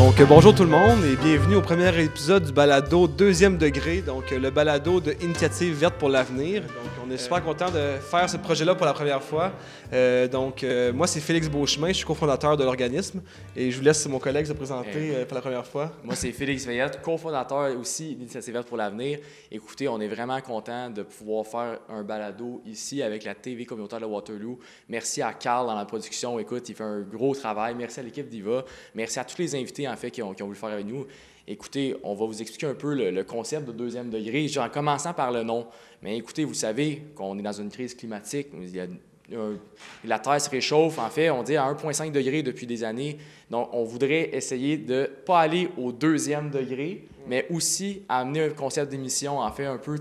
[0.00, 4.00] Donc, euh, bonjour tout le monde et bienvenue au premier épisode du balado deuxième degré,
[4.00, 6.62] donc euh, le balado de Initiative verte pour l'avenir.
[7.10, 9.52] On est super content de faire ce projet-là pour la première fois.
[9.92, 13.20] Euh, donc, euh, moi, c'est Félix Beauchemin, je suis cofondateur de l'organisme
[13.56, 15.90] et je vous laisse mon collègue se présenter euh, pour la première fois.
[16.04, 19.18] Moi, c'est Félix Veillette, cofondateur aussi d'Initiative Verte pour l'avenir.
[19.50, 24.00] Écoutez, on est vraiment content de pouvoir faire un balado ici avec la TV communautaire
[24.00, 24.60] de Waterloo.
[24.88, 26.38] Merci à Carl dans la production.
[26.38, 27.74] Écoute, il fait un gros travail.
[27.74, 28.64] Merci à l'équipe d'IVA.
[28.94, 31.06] Merci à tous les invités, en fait, qui ont, qui ont voulu faire avec nous.
[31.52, 35.32] Écoutez, on va vous expliquer un peu le, concept de deuxième degré, en commençant par
[35.32, 35.66] le nom.
[36.00, 38.46] Mais écoutez, vous savez qu'on est dans une crise climatique.
[40.04, 43.18] La Terre se réchauffe, en fait, on dit à 1,5 degré depuis des années.
[43.50, 48.92] Donc, on voudrait essayer de pas aller au deuxième degré, mais aussi amener un concept
[48.92, 49.98] d'émission, en fait, un peu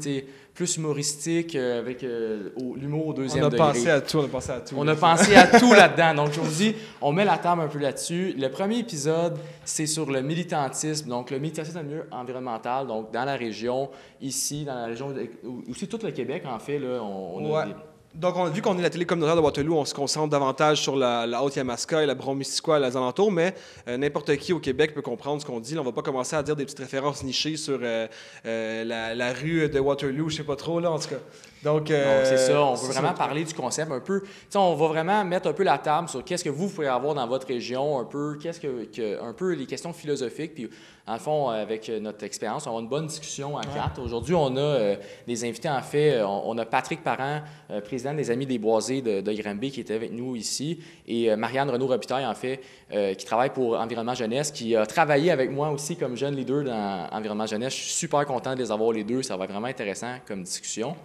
[0.59, 3.65] plus humoristique, euh, avec euh, au- l'humour au On deuxième a degré.
[3.69, 4.75] pensé à tout, on a pensé à tout.
[4.77, 6.13] On a pensé à tout là-dedans.
[6.25, 8.35] Donc, je vous dis, on met la table un peu là-dessus.
[8.37, 11.07] Le premier épisode, c'est sur le militantisme.
[11.07, 13.89] Donc, le militantisme milieu environnemental, donc dans la région,
[14.21, 15.29] ici, dans la région, de-
[15.71, 16.77] aussi tout le Québec, en fait.
[16.77, 17.66] Là, on, on a Ouais.
[17.67, 17.75] des-
[18.15, 20.95] Donc, on- vu qu'on est la télé communautaire de Waterloo, on se concentre davantage sur
[20.95, 23.53] la, la Haute-Yamaska et la Bromisquoi et les alentours, mais
[23.88, 25.75] euh, n'importe qui au Québec peut comprendre ce qu'on dit.
[25.75, 28.07] Là, on va pas commencer à dire des petites références nichées sur euh,
[28.47, 31.19] euh, la, la rue de Waterloo, je sais pas trop, là, en tout cas.
[31.63, 32.61] Donc, c'est ça.
[32.63, 33.13] On veut vraiment ça.
[33.16, 34.23] parler du concept un peu.
[34.55, 37.27] On va vraiment mettre un peu la table sur qu'est-ce que vous pouvez avoir dans
[37.27, 40.55] votre région, un peu, qu'est-ce que, que- un peu les questions philosophiques.
[40.55, 40.69] Puis,
[41.08, 44.00] en fond, avec notre expérience, on va avoir une bonne discussion à quatre.
[44.02, 44.95] Aujourd'hui, on a euh,
[45.28, 46.14] des invités, en fait.
[46.14, 47.41] euh, On, on a Patrick Parent,
[47.72, 51.31] euh, président des Amis des Boisés de, de Granby, qui était avec nous ici, et
[51.31, 52.61] euh, Marianne Renaud-Robitaille, en fait,
[52.94, 56.64] euh, qui travaille pour Environnement Jeunesse, qui a travaillé avec moi aussi comme jeune leader
[56.64, 57.73] dans Environnement Jeunesse.
[57.73, 59.23] Je suis super content de les avoir les deux.
[59.23, 60.95] Ça va être vraiment intéressant comme discussion.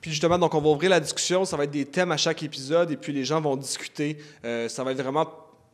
[0.00, 1.44] Puis justement, donc on va ouvrir la discussion.
[1.44, 4.18] Ça va être des thèmes à chaque épisode et puis les gens vont discuter.
[4.44, 5.26] Euh, ça va être vraiment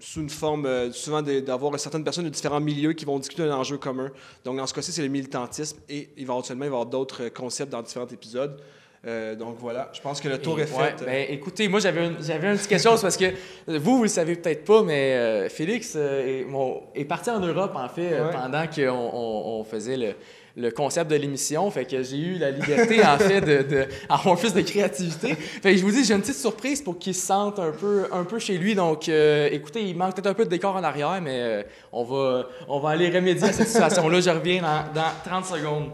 [0.05, 3.57] sous une forme, euh, souvent d'avoir certaines personnes de différents milieux qui vont discuter d'un
[3.57, 4.11] enjeu commun.
[4.45, 7.31] Donc dans ce cas-ci, c'est le militantisme et éventuellement, il va y avoir d'autres euh,
[7.31, 8.61] concepts dans différents épisodes.
[9.07, 10.77] Euh, donc voilà, je pense que le tour Et- est fait.
[10.81, 13.27] ouais, ben, écoutez, moi j'avais une, j'avais une petite question, parce que
[13.67, 17.41] vous, vous le savez peut-être pas, mais euh, Félix euh, est, mon- est parti en
[17.41, 18.31] Europe en fait Ouais.
[18.33, 20.15] pendant qu'on on, on faisait le,
[20.57, 21.69] le concept de l'émission.
[21.71, 25.35] Fait que j'ai eu la liberté en fait de, de avoir plus de créativité.
[25.35, 28.07] Fait que je vous dis, j'ai une petite surprise pour qu'il se sente un peu,
[28.13, 28.75] un peu chez lui.
[28.75, 32.05] Donc euh, écoutez, il manque peut-être un peu de décor en arrière, mais euh, on,
[32.05, 34.21] va, on va aller remédier à cette situation-là.
[34.21, 35.91] Je reviens dans, dans 30 secondes.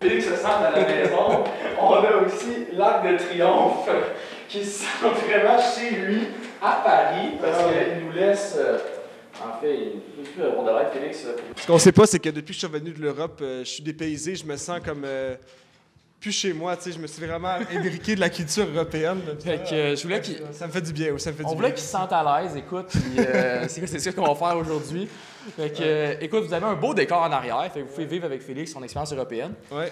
[0.00, 1.44] Félix se sent à la maison.
[1.80, 3.88] On a aussi l'Arc de Triomphe
[4.48, 4.86] qui se sent
[5.26, 6.22] vraiment chez lui
[6.60, 8.56] à Paris parce qu'il nous laisse.
[8.58, 8.78] euh,
[9.44, 11.26] en fait, il plus on devrait Félix.
[11.56, 13.70] Ce qu'on sait pas, c'est que depuis que je suis revenu de l'Europe, euh, je
[13.70, 15.36] suis dépaysé, je me sens comme euh,
[16.20, 16.76] plus chez moi.
[16.76, 19.20] Tu sais, je me suis vraiment imbriqué de la culture européenne.
[19.40, 20.22] Fait que euh, je voulais.
[20.52, 21.74] Ça me fait du bien, ça me fait On du voulait bien.
[21.74, 25.08] qu'il se sente à l'aise, écoute, puis euh, c'est ce qu'on va faire aujourd'hui.
[25.56, 28.06] Fait que, euh, écoute, vous avez un beau décor en arrière, fait que vous pouvez
[28.06, 29.54] vivre avec Félix son expérience européenne.
[29.72, 29.90] Ouais.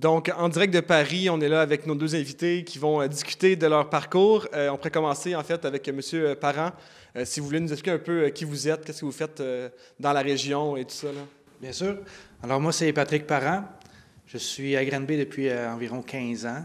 [0.00, 3.06] Donc, en direct de Paris, on est là avec nos deux invités qui vont euh,
[3.06, 4.48] discuter de leur parcours.
[4.54, 6.00] Euh, on pourrait commencer, en fait, avec M.
[6.40, 6.72] Parent.
[7.16, 9.12] Euh, si vous voulez nous expliquer un peu euh, qui vous êtes, qu'est-ce que vous
[9.12, 9.68] faites euh,
[9.98, 11.08] dans la région et tout ça.
[11.08, 11.20] Là.
[11.60, 11.98] Bien sûr.
[12.42, 13.64] Alors moi, c'est Patrick Parent.
[14.26, 16.64] Je suis à Granby depuis euh, environ 15 ans.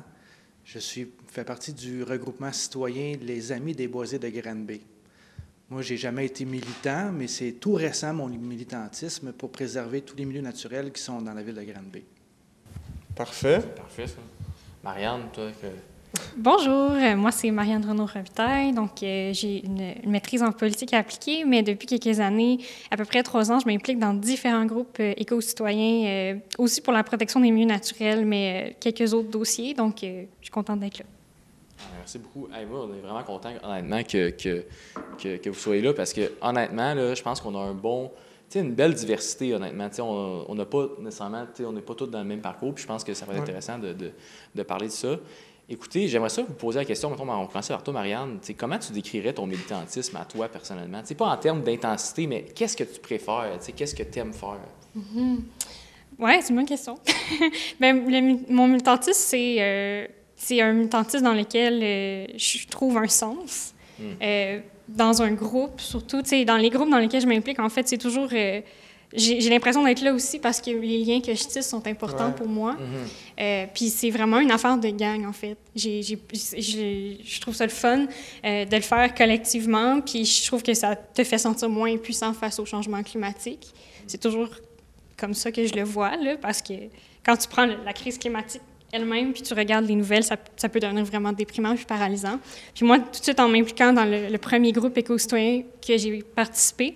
[0.63, 4.79] Je suis, fais partie du regroupement citoyen Les Amis des Boisés de Granby.
[5.69, 10.23] Moi, j'ai jamais été militant, mais c'est tout récent mon militantisme pour préserver tous les
[10.23, 12.05] milieux naturels qui sont dans la ville de Granby.
[13.15, 13.61] Parfait.
[13.75, 14.17] Parfait, ça.
[14.83, 15.67] Marianne, toi, que...
[16.37, 18.73] Bonjour, moi c'est Marianne Renaud-Robitaille.
[18.73, 22.59] Donc, euh, j'ai une, une maîtrise en politique appliquée, mais depuis quelques années,
[22.91, 26.93] à peu près trois ans, je m'implique dans différents groupes euh, éco-citoyens, euh, aussi pour
[26.93, 29.73] la protection des milieux naturels, mais euh, quelques autres dossiers.
[29.73, 31.05] Donc, euh, je suis contente d'être là.
[31.97, 32.47] Merci beaucoup.
[32.53, 34.65] Hey, moi, on est vraiment content, honnêtement, que, que,
[35.21, 38.11] que, que vous soyez là parce que, honnêtement, là, je pense qu'on a un bon.
[38.49, 39.89] Sais, une belle diversité, honnêtement.
[39.89, 41.45] Tu sais, on n'a pas nécessairement.
[41.61, 42.73] On n'est pas tous dans le même parcours.
[42.73, 43.43] Puis je pense que ça va être Ouais.
[43.43, 44.11] intéressant de, de,
[44.53, 45.17] de parler de ça.
[45.67, 47.09] Écoutez, j'aimerais ça vous poser la question.
[47.09, 48.39] Mettons, on va commencer par toi, Marianne.
[48.55, 51.01] Comment tu décrirais ton militantisme à toi, personnellement?
[51.01, 53.57] Tu sais, pas en termes d'intensité, mais qu'est-ce que tu préfères?
[53.75, 54.59] Qu'est-ce que tu aimes faire?
[56.19, 56.97] Oui, c'est une bonne question.
[57.79, 60.07] ben, le mon militantisme, c'est euh,
[60.61, 63.73] un militantisme dans lequel euh, je trouve un sens.
[63.99, 64.03] Mm.
[64.21, 67.69] Euh, dans un groupe, surtout, tu sais, dans les groupes dans lesquels je m'implique, en
[67.69, 68.29] fait, c'est toujours...
[68.33, 68.61] euh,
[69.13, 72.35] j'ai l'impression d'être là aussi parce que les liens que je tisse sont importants Ouais.
[72.35, 72.73] pour moi.
[72.73, 73.41] Mm-hmm.
[73.41, 75.55] Euh, puis c'est vraiment une affaire de gang, en fait.
[75.75, 76.19] J'ai- j'ai-
[76.57, 78.07] j'ai- je trouve ça le fun
[78.43, 82.33] euh, de le faire collectivement, puis je trouve que ça te fait sentir moins impuissant
[82.33, 83.67] face au changement climatique.
[84.05, 84.49] C'est toujours
[85.17, 86.73] comme ça que je le vois, là, parce que
[87.25, 88.61] quand tu prends la crise climatique
[88.91, 92.39] elle-même, puis tu regardes les nouvelles, ça, peut devenir vraiment déprimant puis paralysant.
[92.73, 96.95] Puis moi, tout de suite, en m'impliquant dans le, premier groupe éco-citoyen que j'ai participé,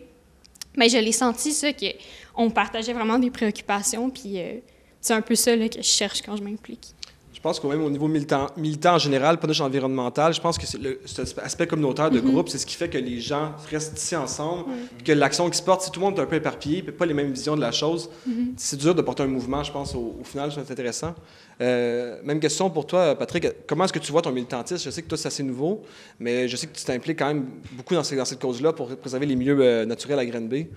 [0.77, 4.59] Mais je l'ai senti, ça, qu'on partageait vraiment des préoccupations, puis euh,
[5.01, 6.94] c'est un peu ça là, que je cherche quand je m'implique.
[7.39, 10.57] Je pense qu'au même au niveau militant, militant en général, pas juste environnemental, je pense
[10.57, 12.31] que le, cet aspect communautaire de mm-hmm.
[12.31, 14.65] groupe, c'est ce qui fait que les gens restent ici ensemble,
[15.06, 17.06] que l'action qui se porte, si tout le monde est un peu éparpillé, puis pas
[17.06, 18.47] les mêmes visions de la chose, mm-hmm.
[18.57, 21.15] c'est dur de porter un mouvement, je pense, au, final, c'est intéressant.
[21.62, 23.47] Euh, même question pour toi, Patrick.
[23.65, 24.83] Comment est-ce que tu vois ton militantisme?
[24.83, 25.83] Je sais que toi, c'est assez nouveau,
[26.19, 29.25] mais je sais que tu t'impliques quand même beaucoup dans, dans cette cause-là pour préserver
[29.25, 30.68] les milieux euh, naturels à Granby.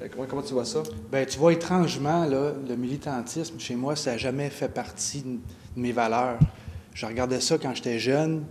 [0.00, 0.82] Euh, comment, comment, tu vois ça?
[1.12, 5.38] Bien, tu vois, étrangement, là, le militantisme, chez moi, ça n'a jamais fait partie de
[5.76, 6.38] mes valeurs.
[6.94, 8.44] Je regardais ça quand j'étais jeune.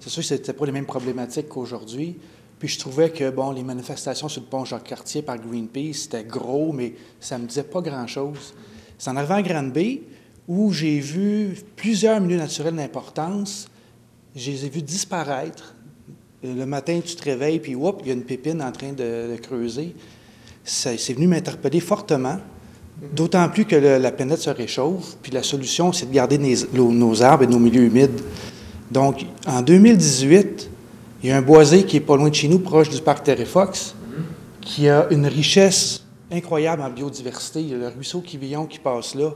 [0.00, 2.18] C'est sûr que c'était pas les mêmes problématiques qu'aujourd'hui.
[2.58, 6.72] Puis je trouvais que, bon, les manifestations sur le pont Jacques-Cartier par Greenpeace, c'était gros,
[6.72, 8.54] mais ça me disait pas grand-chose.
[8.98, 10.02] C'est en arrivant à Granby,
[10.46, 13.68] où j'ai vu plusieurs milieux naturels d'importance.
[14.36, 15.74] Je les ai vus disparaître.
[16.42, 19.36] Le matin, tu te réveilles, puis hop, il y a une pépine en train de,
[19.42, 19.94] creuser.
[20.64, 22.38] C'est venu m'interpeller fortement,
[23.14, 26.38] d'autant plus que la planète se réchauffe, puis la solution, c'est de garder
[26.72, 28.20] nos, arbres et nos milieux humides.
[28.90, 30.70] Donc, en 2018,
[31.22, 33.24] il y a un boisé qui est pas loin de chez nous, proche du parc
[33.24, 33.94] Terrefox,
[34.60, 37.60] qui a une richesse incroyable en biodiversité.
[37.60, 39.32] Il y a le ruisseau Quivillon qui passe là.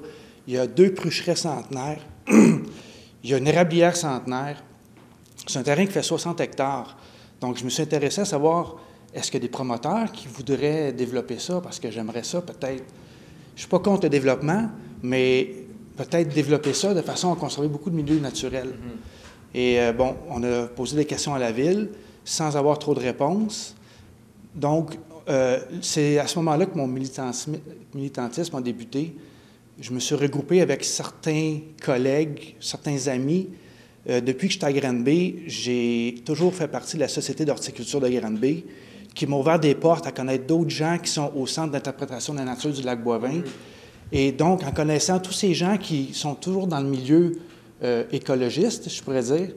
[0.46, 2.00] Il y a deux prucherets centenaires.
[2.28, 4.62] il y a une érablière centenaire.
[5.46, 6.96] C'est un terrain qui fait 60 hectares.
[7.40, 8.76] Donc, je me suis intéressé à savoir,
[9.14, 11.60] est-ce qu'il y a des promoteurs qui voudraient développer ça?
[11.60, 12.84] Parce que j'aimerais ça peut-être.
[13.54, 14.68] Je ne suis pas contre le développement,
[15.02, 15.50] mais
[15.96, 18.68] peut-être développer ça de façon à conserver beaucoup de milieux naturels.
[18.68, 19.56] Mm-hmm.
[19.56, 21.90] Et euh, bon, on a posé des questions à la ville
[22.24, 23.76] sans avoir trop de réponses.
[24.54, 24.98] Donc,
[25.28, 29.14] euh, c'est à ce moment-là que mon militantisme a débuté
[29.80, 33.48] je me suis regroupé avec certains collègues, certains amis.
[34.08, 38.08] Euh, depuis que j'étais à Granby, j'ai toujours fait partie de la Société d'horticulture de
[38.08, 38.64] Granby,
[39.14, 42.38] qui m'a ouvert des portes à connaître d'autres gens qui sont au Centre d'interprétation de
[42.40, 43.42] la nature du lac Boivin.
[44.10, 47.38] Et donc, en connaissant tous ces gens qui sont toujours dans le milieu
[47.82, 49.48] euh, écologiste, je pourrais dire,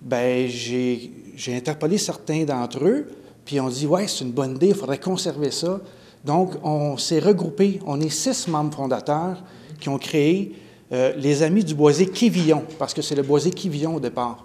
[0.00, 3.08] ben j'ai interpellé certains d'entre eux,
[3.44, 5.80] puis on dit, ouais, c'est une bonne idée, il faudrait conserver ça.
[6.24, 7.80] Donc, on s'est regroupé.
[7.86, 9.42] On est six membres fondateurs
[9.80, 10.54] qui ont créé
[10.92, 14.42] euh, les Amis du Boisé Quivillon, parce que c'est le Boisé Quivillon au départ.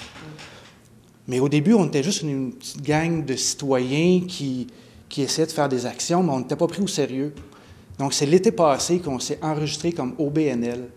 [1.27, 4.67] Mais au début, on était juste une petite gang de citoyens qui,
[5.09, 7.33] qui essayaient de faire des actions, mais on n'était pas pris au sérieux.
[7.99, 10.87] Donc, c'est l'été passé qu'on s'est enregistré comme OBNL.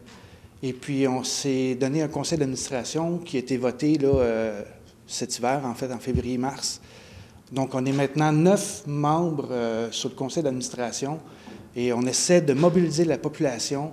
[0.63, 4.63] Et puis, on s'est donné un conseil d'administration qui a été voté là, euh,
[5.07, 6.81] cet hiver, en fait, en février-mars.
[7.51, 11.19] Donc, on est maintenant neuf membres euh, sur le conseil d'administration
[11.75, 13.93] et on essaie de mobiliser la population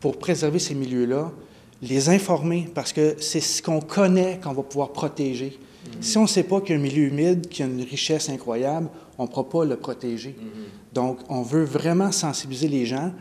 [0.00, 1.30] pour préserver ces milieux-là,
[1.82, 5.58] les informer, parce que c'est ce qu'on connaît qu'on va pouvoir protéger.
[5.58, 6.02] Mm-hmm.
[6.02, 8.28] Si on ne sait pas qu'il y a un milieu humide, qui a une richesse
[8.28, 8.88] incroyable,
[9.18, 10.30] on ne pourra pas le protéger.
[10.30, 10.94] Mm-hmm.
[10.94, 13.12] Donc, on veut vraiment sensibiliser les gens,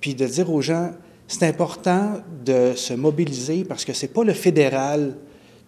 [0.00, 0.90] puis de dire aux gens,
[1.26, 5.16] c'est important de se mobiliser parce que ce n'est pas le fédéral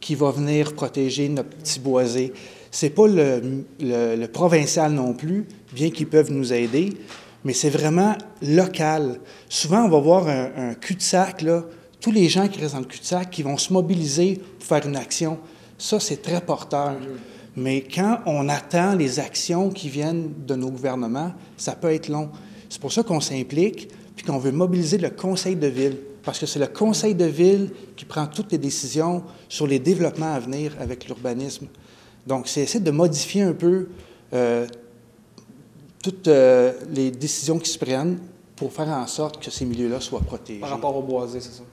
[0.01, 2.33] qui va venir protéger notre petit boisé.
[2.71, 6.93] C'est pas le, provincial non plus, bien qu'ils peuvent nous aider,
[7.45, 9.21] mais c'est vraiment local.
[9.49, 11.65] Souvent, on va voir un, cul-de-sac, là,
[12.07, 14.95] tous les gens qui restent dans le cul-de-sac, qui vont se mobiliser pour faire une
[14.95, 15.39] action.
[15.77, 16.95] Ça, c'est très porteur.
[17.57, 22.29] Mais quand on attend les actions qui viennent de nos gouvernements, ça peut être long.
[22.69, 26.47] C'est pour ça qu'on s'implique, puis qu'on veut mobiliser le conseil de ville, parce que
[26.47, 30.77] c'est le conseil de ville qui prend toutes les décisions sur les développements à venir
[30.79, 31.67] avec l'urbanisme.
[32.25, 33.89] Donc, c'est essayer de modifier un peu
[34.33, 34.65] euh,
[36.05, 38.21] toutes euh, les décisions qui se prennent
[38.55, 40.61] pour faire en sorte que ces milieux-là soient protégés.
[40.61, 41.65] Par rapport aux boisés, c'est ça?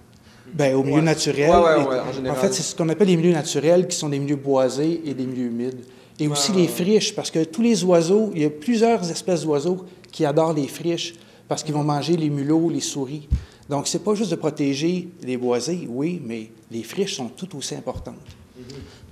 [0.53, 1.50] Bien, aux milieux naturels.
[1.50, 5.01] en, en, fait, c'est ce qu'on appelle les milieux naturels, qui sont des milieux boisés
[5.05, 5.83] et des milieux humides.
[6.19, 9.86] Et aussi les friches, parce que tous les oiseaux, il y a plusieurs espèces d'oiseaux
[10.12, 11.15] qui adorent les friches,
[11.48, 13.27] parce qu'ils vont manger les mulots, les souris.
[13.67, 17.75] Donc, c'est pas juste de protéger les boisés, oui, mais les friches sont tout aussi
[17.75, 18.15] importantes.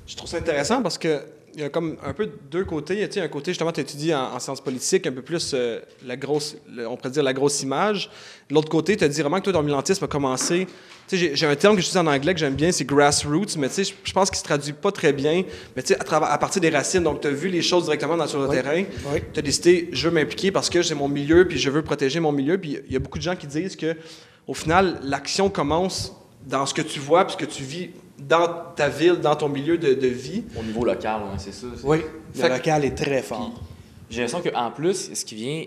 [0.05, 1.21] Je trouve ça intéressant parce que
[1.53, 2.93] il y a comme un peu deux côtés.
[2.95, 5.79] Il y a un côté, justement, tu étudies en, sciences politiques, un peu plus euh,
[6.05, 6.55] la grosse,
[6.87, 8.09] on pourrait dire la grosse image.
[8.49, 10.67] L'autre côté, tu as dit vraiment que toi, ton militantisme a commencé.
[11.11, 14.29] J'ai un terme que j'utilise en anglais que j'aime bien, c'est grassroots, mais je pense
[14.29, 15.43] qu'il se traduit pas très bien.
[15.75, 18.47] Mais à, à partir des racines, donc tu as vu les choses directement sur le
[18.47, 18.83] terrain.
[19.33, 22.21] Tu as décidé, je veux m'impliquer parce que c'est mon milieu, puis je veux protéger
[22.21, 22.57] mon milieu.
[22.57, 23.95] Puis il y a beaucoup de gens qui disent que,
[24.47, 26.13] au final, l'action commence
[26.45, 27.89] dans ce que tu vois, puis ce que tu vis
[28.27, 30.43] dans ta ville, dans ton milieu de, vie.
[30.59, 31.67] Au niveau local, c'est ça.
[31.83, 31.99] Oui,
[32.35, 33.51] le local est très fort.
[34.09, 35.63] J'ai l'impression qu'en plus, ce qui vient,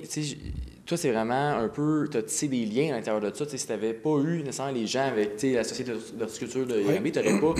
[0.84, 3.46] toi, c'est vraiment un peu, tu as tissé des liens à l'intérieur de ça.
[3.48, 7.18] si tu n'avais pas eu nécessairement les gens avec la Société d'horticulture de Yambi, tu
[7.20, 7.54] n'aurais pas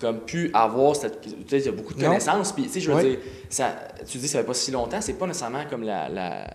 [0.00, 1.20] comme, pu avoir cette.
[1.20, 2.52] Tu sais, il y a beaucoup de connaissances.
[2.52, 3.18] Puis, je veux dire,
[3.50, 3.74] ça,
[4.08, 6.46] tu dis, ça fait pas si longtemps, c'est pas nécessairement comme la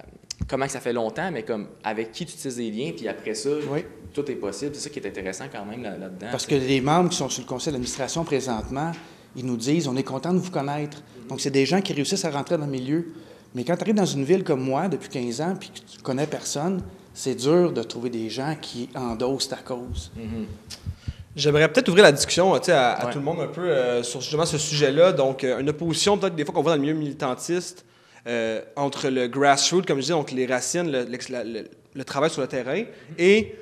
[0.47, 3.33] comment que ça fait longtemps, mais comme avec qui tu utilises des liens, puis après
[3.33, 3.85] ça, Oui.
[4.13, 4.71] Tout est possible.
[4.75, 6.27] C'est ça qui est intéressant quand même là- là-dedans.
[6.31, 8.91] Parce que les membres qui sont sur le conseil d'administration présentement,
[9.35, 11.01] ils nous disent on est content de vous connaître.
[11.29, 13.07] Donc, c'est des gens qui réussissent à rentrer dans le milieu.
[13.55, 16.01] Mais quand tu arrives dans une ville comme moi depuis 15 ans puis que tu
[16.01, 16.81] connais personne,
[17.13, 20.11] c'est dur de trouver des gens qui endossent ta cause.
[21.35, 23.11] J'aimerais peut-être ouvrir la discussion tu sais, à, à Ouais.
[23.13, 25.11] tout le monde un peu euh, sur justement ce sujet-là.
[25.13, 27.85] Donc, euh, une opposition peut-être des fois qu'on voit dans le milieu militantiste
[28.27, 32.83] euh, entre le grassroots, comme je dis, donc les racines, le, travail sur le terrain,
[33.17, 33.55] et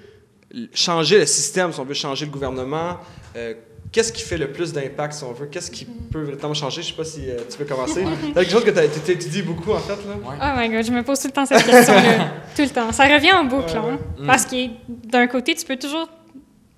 [0.73, 2.97] changer le système, si on veut changer le gouvernement.
[3.35, 3.53] Euh,
[3.91, 5.47] Qu'est-ce qui fait le plus d'impact, si on veut?
[5.47, 6.81] Qu'est-ce qui peut véritablement changer?
[6.81, 8.05] Je sais pas si euh, tu veux commencer.
[8.21, 9.91] C'est quelque chose que tu étudies beaucoup, en fait.
[10.07, 10.15] Là.
[10.15, 10.37] Ouais.
[10.41, 12.31] Oh my god, je me pose tout le temps cette question-là.
[12.55, 12.89] tout le temps.
[12.93, 13.91] Ça revient en boucle, Ouais, ouais.
[13.91, 14.23] hein.
[14.25, 14.55] Parce que
[14.87, 16.07] d'un côté, tu peux toujours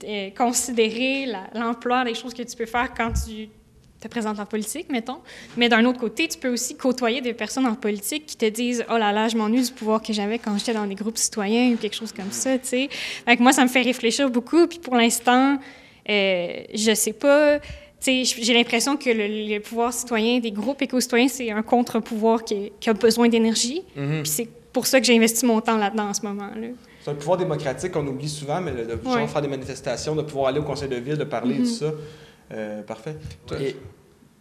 [0.08, 3.48] euh, considérer la- l'ampleur des choses que tu peux faire quand tu
[4.04, 5.18] te présentes en politique, mettons.
[5.58, 8.86] Mais d'un autre côté, tu peux aussi côtoyer des personnes en politique qui te disent
[8.90, 11.72] Oh là là, je m'ennuie du pouvoir que j'avais quand j'étais dans des groupes citoyens
[11.74, 12.90] ou quelque chose comme ça, tu sais.
[12.92, 14.68] Fait que moi, ça me fait réfléchir beaucoup.
[14.68, 15.58] Puis pour l'instant,
[16.10, 17.60] euh, je sais pas.
[18.06, 22.90] J'ai l'impression que le, le pouvoir citoyen des groupes éco-citoyens, c'est un contre-pouvoir qui, qui
[22.90, 23.82] a besoin d'énergie.
[23.96, 24.24] Mhm.
[24.24, 26.48] Puis c'est pour ça que j'ai investi mon temps là-dedans en ce moment.
[26.56, 26.68] Là.
[27.02, 29.28] C'est un pouvoir démocratique qu'on oublie souvent, mais de pouvoir Ouais.
[29.28, 31.64] faire des manifestations, de pouvoir aller au conseil de ville, de parler, Mhm.
[31.64, 31.92] tout ça.
[32.54, 33.16] Euh, parfait.
[33.60, 33.76] Et-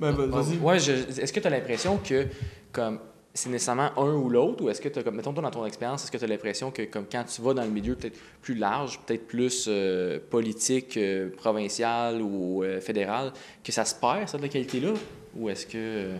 [0.01, 0.59] Ben, ben, vas-y.
[0.59, 2.27] Ouais, je- est-ce que tu as l'impression que
[2.73, 2.99] comme
[3.35, 6.03] c'est nécessairement un ou l'autre, ou est-ce que tu comme, mettons toi dans ton expérience,
[6.03, 8.55] est-ce que tu as l'impression que comme quand tu vas dans le milieu peut-être plus
[8.55, 13.33] large, peut-être plus euh, politique, euh, provincial ou euh, fédéral,
[13.65, 14.93] que ça se perd, cette qualité-là?
[15.37, 15.73] Ou est-ce que...
[15.79, 16.17] euh,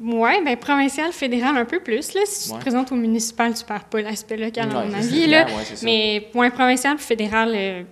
[0.00, 2.14] Oui, bien, provincial, fédéral, un peu plus.
[2.14, 2.22] Là.
[2.24, 2.58] Si tu Ouais.
[2.58, 5.26] te présentes au municipal, tu perds pas l'aspect local, à ouais, mon avis.
[5.26, 5.44] Là.
[5.44, 5.52] Ouais.
[5.82, 7.82] Mais point provincial fédéral, euh,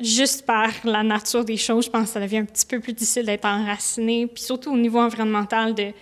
[0.00, 2.92] juste par la nature des choses, je pense que ça devient un petit peu plus
[2.92, 4.26] difficile d'être enraciné.
[4.26, 5.92] Puis surtout au niveau environnemental, de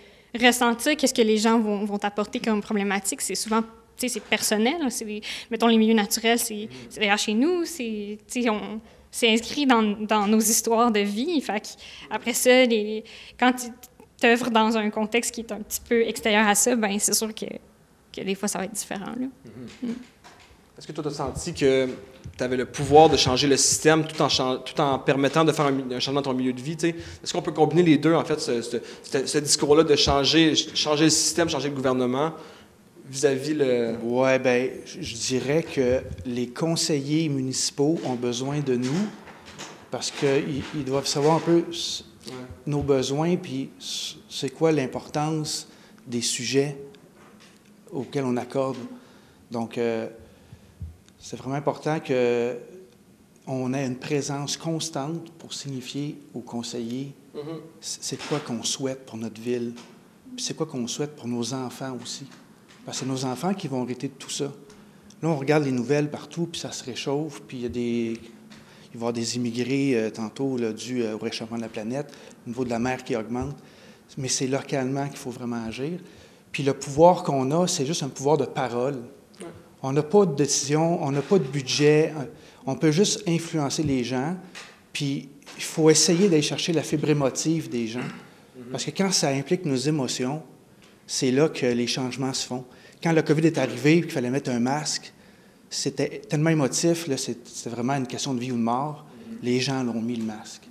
[0.41, 3.21] ressentir qu'est-ce que les gens vont, vont apporter comme problématique.
[3.21, 3.67] C'est souvent, tu
[3.99, 4.77] sais, c'est personnel.
[4.91, 5.21] C'est
[5.51, 7.65] mettons, les milieux naturels, c'est derrière chez nous.
[7.65, 8.81] C'est, tu sais, on-
[9.13, 11.41] c'est inscrit dans, dans nos histoires de vie.
[11.41, 11.77] Fait
[12.11, 13.03] après ça, les,
[13.39, 16.97] quand tu œuvres dans un contexte qui est un petit peu extérieur à ça, ben
[17.01, 17.47] c'est sûr que,
[18.17, 19.13] que des fois, ça va être différent.
[19.19, 19.27] Là.
[20.81, 21.89] Est-ce que toi, tu as senti que
[22.39, 25.67] tu avais le pouvoir de changer le système tout en, tout en permettant de faire
[25.67, 26.75] un, changement dans ton milieu de vie?
[26.83, 30.55] Est-ce qu'on peut combiner les deux, en fait, ce, ce- ce- ce discours-là de changer,
[30.57, 32.33] changer le système, changer le gouvernement
[33.11, 33.97] vis-à-vis le.
[34.03, 39.07] Oui, bien, je dirais que les conseillers municipaux ont besoin de nous
[39.91, 41.63] parce qu'ils ils doivent savoir un peu
[42.67, 43.69] nos besoins, puis
[44.31, 45.69] c'est quoi l'importance
[46.07, 46.79] des sujets
[47.93, 48.79] auxquels on accorde.
[49.51, 50.09] Donc, euh,
[51.21, 52.57] c'est vraiment important que
[53.47, 57.13] on ait une présence constante pour signifier aux conseillers
[57.81, 59.73] c- c'est quoi qu'on souhaite pour notre ville,
[60.37, 62.27] puis c'est quoi qu'on souhaite pour nos enfants aussi.
[62.85, 64.53] Parce que c'est nos enfants qui vont hériter de tout ça.
[65.23, 68.21] Là, on regarde les nouvelles partout, puis ça se réchauffe, puis il y a des...
[68.93, 71.69] Il va y avoir des immigrés euh, tantôt là, dû euh, au réchauffement de la
[71.69, 72.13] planète,
[72.45, 73.55] au niveau de la mer qui augmente.
[74.19, 76.01] Mais c'est localement qu'il faut vraiment agir.
[76.51, 78.97] Puis le pouvoir qu'on a, c'est juste un pouvoir de parole.
[79.83, 82.13] On n'a pas de décision, on n'a pas de budget.
[82.67, 84.37] On peut juste influencer les gens.
[84.93, 88.09] Puis il faut essayer d'aller chercher la fibre émotive des gens.
[88.71, 90.43] Parce que quand ça implique nos émotions,
[91.07, 92.65] c'est là que les changements se font.
[93.03, 95.13] Quand le COVID est arrivé et qu'il fallait mettre un masque,
[95.71, 99.07] c'était tellement émotif, c'était vraiment une question de vie ou de mort.
[99.43, 100.69] Les gens l'ont mis le masque.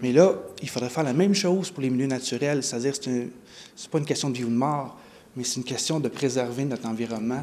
[0.00, 3.28] Mais là, il faudrait faire la même chose pour les milieux naturels, c'est-à-dire c'est
[3.76, 4.96] c'est pas une question de vie ou de mort,
[5.36, 7.42] mais c'est une question de préserver notre environnement.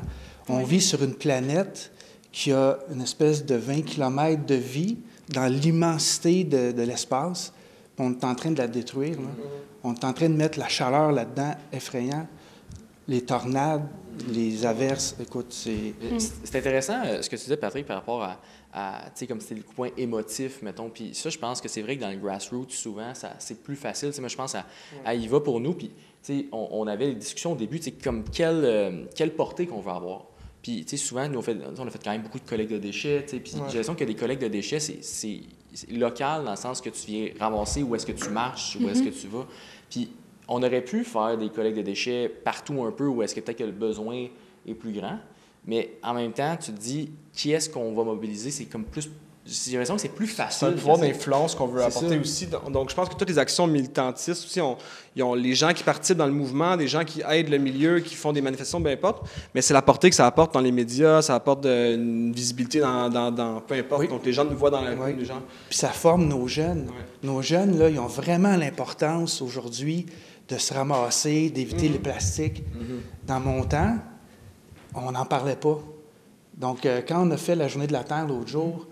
[0.50, 1.92] On vit sur une planète
[2.32, 4.98] qui a une espèce de 20 km de vie
[5.30, 7.54] dans l'immensité de, de l'espace,
[7.98, 9.16] on est en train de la détruire.
[9.22, 9.28] là.
[9.84, 12.28] On est en train de mettre la chaleur là-dedans, effrayant.
[13.08, 13.88] Les tornades,
[14.32, 15.94] les averses, écoute, c'est...
[16.04, 18.40] Euh, c'est- intéressant euh, ce que tu disais, Patrick, par rapport à,
[18.74, 20.90] à, tu sais, comme c'était le point émotif, mettons.
[20.90, 23.76] Puis ça, je pense que c'est vrai que dans le grassroots, souvent, ça, c'est plus
[23.76, 24.10] facile.
[24.10, 24.66] Tu sais, moi, je pense à,
[25.06, 25.74] à y va pour nous.
[25.74, 25.94] Puis, tu
[26.24, 29.66] sais, on, on avait des discussions au début, tu sais, comme quelle, euh, quelle portée
[29.68, 30.26] qu'on veut avoir.
[30.62, 32.72] Puis, tu sais, souvent, nous, on, fait, on a fait quand même beaucoup de collectes
[32.72, 33.40] de déchets, tu sais.
[33.40, 35.42] Puis, j'ai l'impression que des collectes de déchets, c'est,
[35.90, 39.02] local dans le sens que tu viens ramasser où est-ce que tu marches, où est-ce
[39.02, 39.48] que tu vas.
[39.90, 40.10] Puis,
[40.48, 43.60] on aurait pu faire des collectes de déchets partout un peu où est-ce que peut-être
[43.60, 44.28] que le besoin
[44.68, 45.18] est plus grand.
[45.66, 48.52] Mais en même temps, tu te dis, qui est-ce qu'on va mobiliser?
[48.52, 49.10] C'est comme plus.
[49.44, 50.68] J'ai l'impression que c'est plus C'est facile.
[50.68, 52.22] un pouvoir d'influence qu'on veut C'est apporter ça.
[52.22, 52.48] aussi.
[52.72, 54.78] Donc, je pense que toutes les actions militantistes aussi, on-
[55.16, 58.02] ils ont les gens qui participent dans le mouvement, des gens qui aident le milieu,
[58.02, 59.28] qui font des manifestations, peu importe.
[59.56, 62.82] Mais c'est la portée que ça apporte dans les médias, ça apporte de- une visibilité
[62.82, 64.02] dans, dans- dans- peu importe.
[64.02, 64.08] Oui.
[64.10, 65.16] Donc, les gens nous voient dans la rue, Oui.
[65.18, 65.42] les gens.
[65.70, 66.88] Puis ça forme nos jeunes.
[67.24, 70.06] Nos jeunes, là, ils ont vraiment l'importance aujourd'hui
[70.50, 72.64] de se ramasser, d'éviter le plastique.
[73.26, 73.98] Dans mon temps,
[74.94, 75.80] on n'en parlait pas.
[76.56, 78.86] Donc, euh, quand on a fait la journée de la Terre l'autre jour,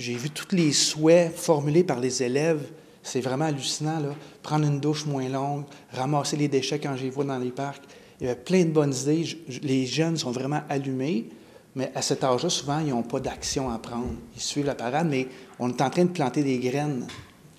[0.00, 2.62] j'ai vu tous les souhaits formulés par les élèves.
[3.02, 4.14] C'est vraiment hallucinant, là.
[4.42, 7.82] Prendre une douche moins longue, ramasser les déchets quand je les vois dans les parcs.
[8.18, 9.38] Il y avait plein de bonnes idées.
[9.62, 11.28] les jeunes sont vraiment allumés,
[11.76, 14.08] mais à cet âge-là, souvent, ils n'ont pas d'action à prendre.
[14.34, 15.28] Ils suivent la parade, mais
[15.58, 17.06] on est en train de planter des graines.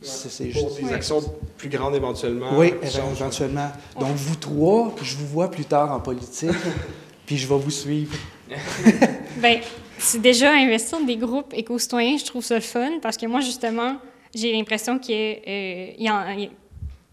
[0.02, 0.82] C'est juste...
[0.82, 1.22] des actions
[1.58, 2.58] plus grandes éventuellement.
[2.58, 3.72] Oui, éventuellement.
[4.00, 6.50] Donc, vous trois, je vous vois plus tard en politique,
[7.28, 8.16] puis je vais vous suivre.
[9.38, 9.60] Bien,
[10.02, 13.98] c'est déjà investir des groupes éco-citoyens, je trouve ça le fun, parce que moi, justement,
[14.34, 16.36] j'ai l'impression qu'il y, a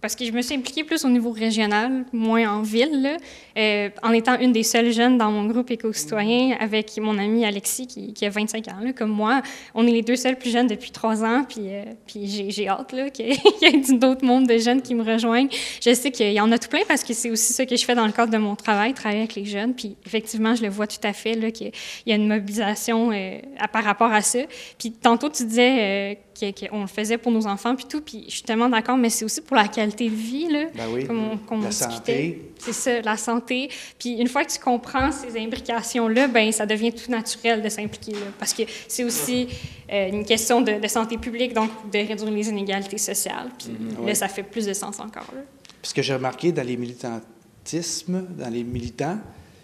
[0.00, 3.16] parce que je me suis impliquée plus au niveau régional, moins en ville,
[3.56, 7.86] euh, en étant une des seules jeunes dans mon groupe éco-citoyen avec mon ami Alexis
[7.86, 9.42] qui, a 25 ans, comme moi.
[9.74, 12.94] On est les deux seuls plus jeunes depuis trois ans, puis, euh, puis j'ai hâte
[13.12, 15.48] qu'il y ait d'autres mondes de jeunes qui me rejoignent.
[15.82, 17.84] Je sais qu'il y en a tout plein parce que c'est aussi ce que je
[17.84, 19.74] fais dans le cadre de mon travail, travailler avec les jeunes.
[19.74, 21.72] Puis effectivement, je le vois tout à fait, qu'il
[22.06, 23.38] y a une mobilisation euh,
[23.72, 24.38] par rapport à ça.
[24.78, 28.42] Puis tantôt, tu disais qu'on le faisait pour nos enfants, puis tout, puis je suis
[28.42, 31.60] tellement d'accord, mais c'est aussi pour la qualité de vie, là, ben oui, comme on,
[31.60, 32.52] la santé.
[32.58, 33.70] C'est ça, la santé.
[33.98, 38.14] Puis une fois que tu comprends ces imbrications-là, ben ça devient tout naturel de s'impliquer,
[38.38, 39.48] parce que c'est aussi
[39.92, 44.06] euh, une question de, santé publique, donc de réduire les inégalités sociales, puis mm-hmm.
[44.06, 45.28] là, ça fait plus de sens encore.
[45.34, 45.42] Là.
[45.82, 49.18] Puis ce que j'ai remarqué dans les militantismes, dans les militants,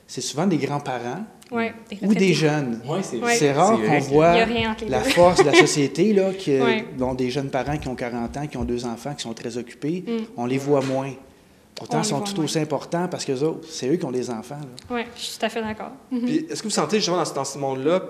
[0.07, 2.81] c'est souvent des grands-parents ou des jeunes.
[3.03, 4.35] c'est rare qu'on voit
[4.89, 6.59] la force de la société, là, qui,
[6.99, 9.57] dont des jeunes parents qui ont 40 ans, qui ont deux enfants, qui sont très
[9.57, 10.25] occupés, mm.
[10.37, 11.13] on les voit moins.
[11.75, 13.33] Pourtant, ils sont tout aussi importants parce que
[13.69, 14.61] c'est eux qui ont des enfants.
[14.91, 15.91] Oui, je suis tout à fait d'accord.
[16.13, 16.51] Mm-hmm.
[16.51, 18.01] Est-ce que vous sentez justement dans, dans ce monde-là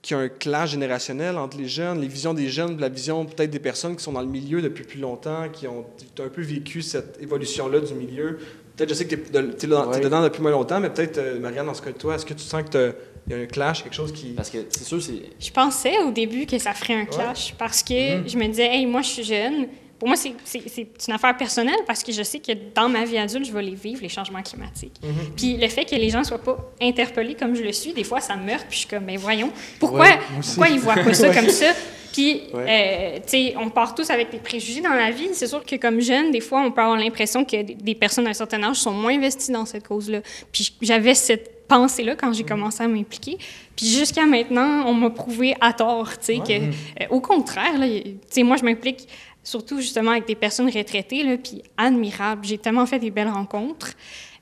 [0.00, 3.24] qu'il y a un clash générationnel entre les jeunes, les visions des jeunes, la vision
[3.26, 5.84] peut-être des personnes qui sont dans le milieu depuis plus longtemps, qui ont
[6.18, 8.38] un peu vécu cette évolution-là du milieu,
[8.78, 11.74] Peut-être, je sais que tu es, dedans depuis moins longtemps, mais peut-être, euh, Marianne, dans
[11.74, 12.94] ce cas de toi, est-ce que tu sens qu'il
[13.28, 14.28] y a un clash, quelque chose qui.
[14.28, 15.20] Parce que c'est sûr, c'est.
[15.40, 18.28] Je pensais au début que ça ferait un clash parce que mhm.
[18.28, 19.66] je me disais, hey, moi, je suis jeune.
[19.98, 20.68] Pour moi, c'est
[21.08, 23.74] une affaire personnelle parce que je sais que dans ma vie adulte, je vais les
[23.74, 24.94] vivre, les changements climatiques.
[25.02, 25.32] Mhm.
[25.36, 28.04] Puis le fait que les gens ne soient pas interpellés comme je le suis, des
[28.04, 28.64] fois, ça me meurt.
[28.68, 30.06] Puis je suis comme, mais voyons, pourquoi,
[30.40, 31.74] pourquoi ils voient pas ça comme ça?
[32.12, 35.28] Puis, euh, tu sais, on part tous avec des préjugés dans la vie.
[35.32, 38.32] C'est sûr que comme jeune, des fois, on peut avoir l'impression que des personnes d'un
[38.32, 40.20] certain âge sont moins investies dans cette cause-là.
[40.52, 42.48] Puis j'avais cette pensée-là quand j'ai mm.
[42.48, 43.38] commencé à m'impliquer.
[43.76, 48.16] Puis jusqu'à maintenant, on m'a prouvé à tort, tu sais, que euh, au contraire, tu
[48.30, 49.06] sais, moi, je m'implique
[49.44, 52.44] surtout justement avec des personnes retraitées, là, puis admirable.
[52.44, 53.94] J'ai tellement fait des belles rencontres.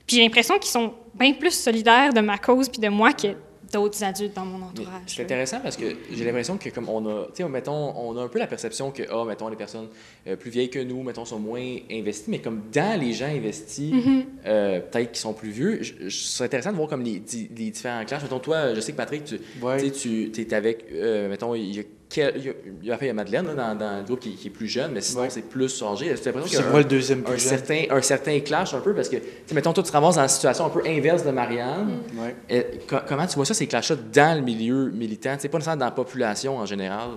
[0.05, 3.27] Puis j'ai l'impression qu'ils sont bien plus solidaires de ma cause puis de moi que
[3.71, 5.01] d'autres adultes dans mon entourage.
[5.07, 8.23] C'est intéressant parce que j'ai l'impression que comme on a, tu sais, mettons, on a
[8.23, 9.87] un peu la perception que, ah, mettons, les personnes
[10.27, 13.93] euh, plus vieilles que nous, mettons, sont moins investies, mais comme dans les gens investis,
[13.93, 14.23] mm-hmm.
[14.45, 18.23] euh, peut-être qui sont plus vieux, serais intéressant de voir comme les, les différents clashs.
[18.23, 21.79] Mettons, toi, je sais que Patrick, tu sais, tu es avec, euh, mettons, il y
[21.79, 21.83] a
[22.15, 22.19] il
[22.83, 24.91] y a, il y a Madeleine dans, dans, le groupe qui, qui, est plus jeune,
[24.93, 26.15] mais sinon c'est plus âgé.
[26.15, 26.33] C'est
[26.69, 29.17] moi le deuxième un, certain, un certain clash un peu parce que,
[29.53, 31.99] mettons, toi tu te ramasses dans la situation un peu inverse de Marianne.
[32.13, 32.57] Mm.
[33.07, 35.35] comment tu vois ça, ces clashs-là, dans le milieu militant?
[35.37, 37.09] Pas nécessairement dans la population en général?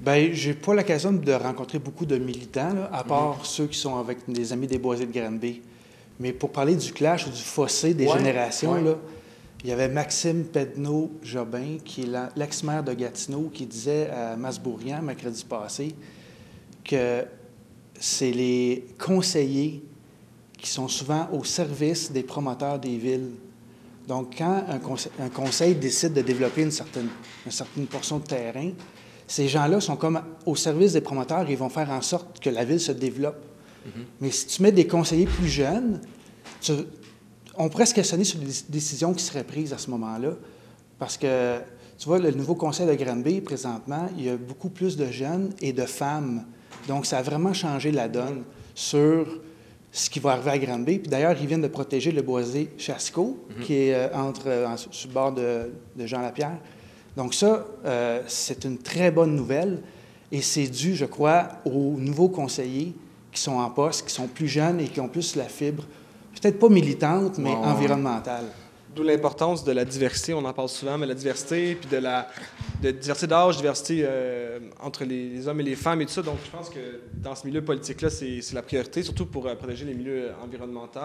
[0.00, 3.46] Bien, j'ai pas l'occasion de rencontrer beaucoup de militants, à part mm-hmm.
[3.46, 5.62] ceux qui sont avec des amis des Boisés de Granby.
[6.18, 8.94] Mais pour parler du clash ou du fossé des générations, là,
[9.64, 15.44] il y avait Maxime Pedneau-Jobin, qui est l'ex-maire de Gatineau, qui disait à Masbourian, mercredi
[15.44, 15.94] passé,
[16.84, 17.24] que
[17.98, 19.82] c'est les conseillers
[20.58, 23.30] qui sont souvent au service des promoteurs des villes.
[24.08, 27.08] Donc, quand un, conseil, décide de développer une certaine,
[27.46, 28.70] une certaine portion de terrain,
[29.28, 32.50] ces gens-là sont comme au service des promoteurs et ils vont faire en sorte que
[32.50, 33.40] la ville se développe.
[33.86, 34.04] Mm-hmm.
[34.20, 36.00] Mais si tu mets des conseillers plus jeunes,
[36.60, 36.72] tu,
[37.56, 40.32] on pourrait se questionner sur les décisions qui seraient prises à ce moment-là,
[40.98, 41.58] parce que,
[41.98, 45.52] tu vois, le nouveau conseil de Granby, présentement, il y a beaucoup plus de jeunes
[45.60, 46.44] et de femmes.
[46.88, 49.26] Donc, ça a vraiment changé la donne sur
[49.92, 51.00] ce qui va arriver à Granby.
[51.00, 53.64] Puis d'ailleurs, ils viennent de protéger le boisé Chasco, mhm.
[53.64, 55.70] qui est euh, entre, euh, sur le bord de,
[56.06, 56.58] Jean Lapierre.
[57.16, 59.82] Donc ça, euh, c'est une très bonne nouvelle.
[60.30, 62.94] Et c'est dû, je crois, aux nouveaux conseillers
[63.30, 65.84] qui sont en poste, qui sont plus jeunes et qui ont plus la fibre
[66.40, 68.44] peut-être pas militante, mais environnementale.
[68.94, 72.28] D'où l'importance de la diversité, on en parle souvent, mais la diversité, puis de la
[72.82, 76.22] de diversité d'âge, diversité euh, entre les, hommes et les femmes et tout ça.
[76.22, 79.86] Donc, je pense que dans ce milieu politique-là, c'est la priorité, surtout pour euh, protéger
[79.86, 81.00] les milieux environnementaux.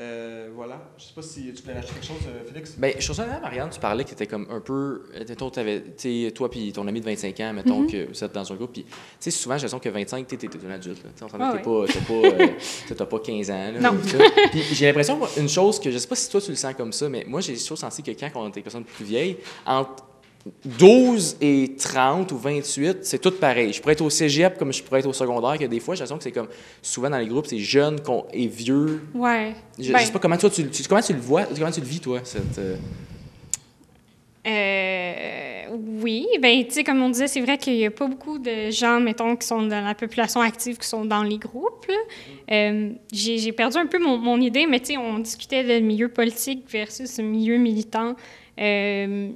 [0.00, 0.80] Euh, voilà.
[0.98, 2.74] Je sais pas si tu voulais rajouter quelque chose, euh, Félix.
[2.76, 5.02] Ben, je trouve ça, Marianne, tu parlais que tu étais comme un peu.
[5.28, 7.90] Mettons, t'avais- tu sais, toi puis ton ami de 25 ans, mettons Mhm.
[7.92, 8.72] que vous êtes dans un groupe.
[8.72, 11.04] Puis, tu sais, souvent, j'ai l'impression que 25, tu es un adulte.
[11.04, 11.10] Là.
[11.12, 13.70] Tu sais, on s'entend Ah que t'es pas, t'as pas, euh, pas 15 ans.
[13.72, 13.96] Là, Non.
[14.50, 16.92] Puis, j'ai l'impression, une chose que je sais pas si toi tu le sens comme
[16.92, 20.04] ça, mais moi, j'ai toujours senti que quand on était des personnes plus vieilles, entre
[20.64, 23.72] 12 et 30 ou 28, c'est tout pareil.
[23.72, 26.00] Je pourrais être au cégep comme je pourrais être au secondaire, que des fois, j'ai
[26.00, 26.48] l'impression que c'est comme.
[26.82, 29.00] Souvent dans les groupes, c'est jeune qu'on- et vieux.
[29.14, 29.54] Ouais.
[29.78, 31.80] Je, je Ben, sais pas comment toi tu, tu- comment tu le vois, comment tu
[31.80, 32.58] le vis, toi, cette.
[32.58, 32.76] euh,
[34.46, 35.62] Euh,
[36.02, 38.70] oui, ben tu sais comme on disait, c'est vrai qu'il y a pas beaucoup de
[38.70, 41.86] gens, mettons, qui sont dans la population active, qui sont dans les groupes.
[42.50, 45.82] Euh, j'ai j'ai perdu un peu mon, mon idée, mais tu sais, on discutait de
[45.84, 48.14] milieu politique versus milieu militant.
[48.60, 49.30] Euh,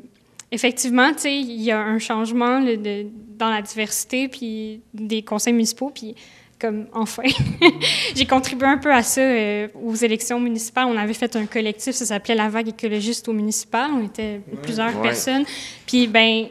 [0.53, 3.07] effectivement, tu sais, il y a un changement là, de,
[3.39, 6.15] dans la diversité puis des conseils municipaux, puis
[6.61, 7.23] comme enfin,
[8.17, 10.87] j'ai contribué un peu à ça euh, aux élections municipales.
[10.89, 13.91] On avait fait un collectif, ça s'appelait la vague écologiste au municipal.
[13.95, 15.03] On était plusieurs Ouais.
[15.03, 15.45] personnes.
[15.87, 16.47] Puis ben,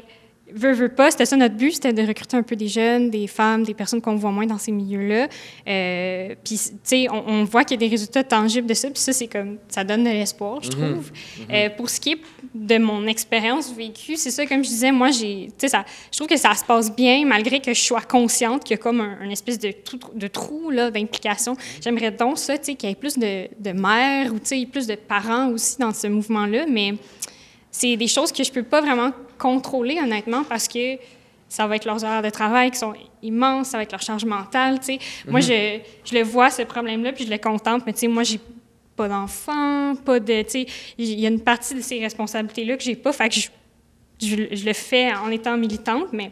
[0.53, 3.27] veut veut pas, c'était ça notre but, c'était de recruter un peu des jeunes, des
[3.27, 5.27] femmes, des personnes qu'on voit moins dans ces milieux-là.
[5.67, 8.89] Euh, puis tu sais, on, on voit qu'il y a des résultats tangibles de ça.
[8.89, 11.11] Puis ça, c'est comme ça donne de l'espoir, je trouve.
[11.51, 12.17] Euh, pour ce qui est
[12.55, 15.77] de mon expérience vécue, c'est ça, comme je disais, moi, j'ai, tu sais,
[16.11, 18.81] je trouve que ça se passe bien, malgré que je sois consciente qu'il y a
[18.81, 21.55] comme un, un espèce de, trou- de trou là, d'implication.
[21.81, 24.65] J'aimerais donc ça, tu sais, qu'il y ait plus de, de mères ou, tu sais,
[24.65, 26.93] plus de parents aussi dans ce mouvement-là, mais
[27.69, 30.97] c'est des choses que je peux pas vraiment contrôler, honnêtement, parce que
[31.49, 34.25] ça va être leurs horaires de travail qui sont immenses, ça va être leur charge
[34.25, 34.99] mentale, tu sais.
[35.27, 38.23] Moi, je, je le vois, ce problème-là, puis je le contente, mais tu sais, moi,
[38.23, 38.39] j'ai
[38.95, 40.65] pas d'enfants, pas de, tu sais,
[40.97, 43.47] il y a une partie de ces responsabilités-là que j'ai pas, fait que je,
[44.19, 46.31] je, je le fais en étant militante, mais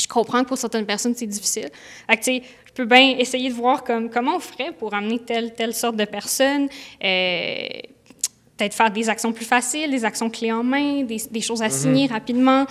[0.00, 1.68] je comprends que pour certaines personnes, c'est difficile.
[2.08, 4.94] Fait que, tu sais, je peux bien essayer de voir comme, comment on ferait pour
[4.94, 6.68] amener telle, telle sorte de personnes,
[7.02, 7.66] euh,
[8.58, 11.70] peut-être faire des actions plus faciles, des actions clés en main, des, des choses à
[11.70, 12.66] signer rapidement.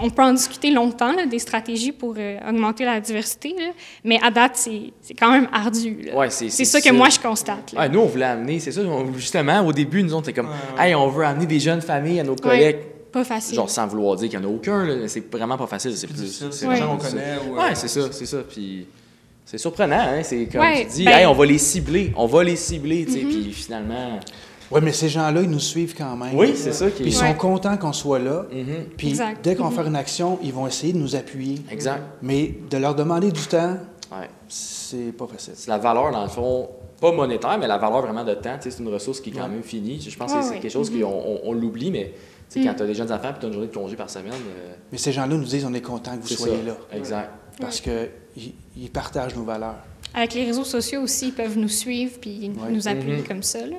[0.00, 3.66] On peut en discuter longtemps, là, des stratégies pour euh, augmenter la diversité, là,
[4.04, 6.08] mais à date, c'est quand même ardu.
[6.14, 7.74] Ouais, c'est- ça que moi, je constate.
[7.76, 10.48] Ouais, nous, on voulait amener, c'est ça, on- justement, au début, nous, on était comme,
[10.78, 12.78] hey, on veut amener des jeunes familles à nos collègues.
[13.12, 13.54] Pas facile.
[13.56, 15.94] Genre, sans vouloir dire qu'il n'y en a aucun, c'est vraiment pas facile.
[15.96, 16.06] C'est
[16.66, 18.38] vraiment gens qu'on connaît ou, euh, Ouais, c'est ça, c'est ça.
[18.48, 18.86] Puis
[19.46, 20.22] c'est surprenant, hein.
[20.22, 23.06] C'est comme Ouais, tu dis, ben- hey, on va les cibler, on va les cibler,
[23.06, 24.20] tu sais, puis finalement.
[24.70, 26.36] Oui, mais ces gens-là, ils nous suivent quand même.
[26.36, 27.34] Oui, c'est ça qui Puis ils sont Ouais.
[27.36, 28.44] contents qu'on soit là.
[28.52, 28.66] Mhm.
[28.96, 29.42] Puis Exact.
[29.42, 31.60] dès qu'on va faire une action, ils vont essayer de nous appuyer.
[31.70, 32.02] Exact.
[32.22, 33.78] Mais de leur demander du temps,
[34.12, 34.28] Ouais.
[34.48, 35.54] c'est pas facile.
[35.56, 36.68] C'est la valeur, dans le fond,
[37.00, 38.56] pas monétaire, mais la valeur vraiment de temps.
[38.60, 40.00] tu sais, C'est une ressource qui est quand même finie.
[40.00, 40.58] Je pense que c'est ouais.
[40.60, 42.12] quelque chose qu'on on, on l'oublie, mais
[42.50, 42.64] tu sais, Mm.
[42.68, 44.32] quand tu as des jeunes enfants et tu as une journée de congé par semaine,
[44.32, 46.62] euh, Mais ces gens-là nous disent on est content que vous soyez ça.
[46.66, 46.76] là.
[46.92, 47.30] Exact.
[47.60, 49.76] Parce qu'ils ils partagent nos valeurs.
[50.14, 52.70] Avec les réseaux sociaux aussi, ils peuvent nous suivre puis Ouais.
[52.70, 53.24] nous appuyer Mhm.
[53.24, 53.60] comme ça.
[53.66, 53.76] Là.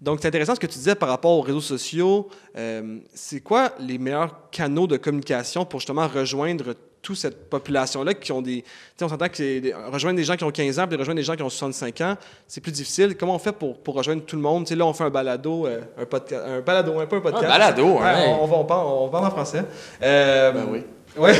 [0.00, 2.28] Donc, c'est intéressant ce que tu disais par rapport aux réseaux sociaux.
[2.56, 8.32] Euh, c'est quoi les meilleurs canaux de communication pour justement rejoindre toute cette population-là qui
[8.32, 8.62] ont des...
[8.62, 11.22] Tu sais, on s'entend que rejoindre des gens qui ont 15 ans puis rejoindre des
[11.24, 12.16] gens qui ont 65 ans,
[12.48, 13.16] c'est plus difficile.
[13.16, 14.64] Comment on fait pour, pour rejoindre tout le monde?
[14.64, 17.20] Tu sais, là, on fait un balado, euh, un, podcast, un balado, un peu un
[17.20, 17.44] podcast.
[17.44, 18.14] Un balado, ouais.
[18.26, 19.64] On, on, va- on parle, on parle en français.
[20.02, 20.80] Euh, Ben oui.
[21.16, 21.32] Ouais.